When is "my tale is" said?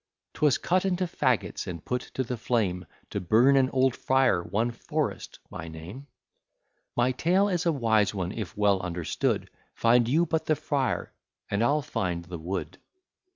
6.97-7.67